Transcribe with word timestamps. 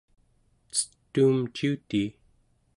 cetuum 0.73 1.37
ciutii 1.55 2.09